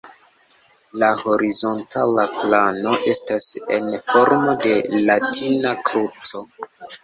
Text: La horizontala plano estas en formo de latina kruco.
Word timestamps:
La 1.03 1.09
horizontala 1.19 2.25
plano 2.39 2.95
estas 3.13 3.47
en 3.77 3.95
formo 4.11 4.59
de 4.67 4.75
latina 5.07 5.79
kruco. 5.93 6.47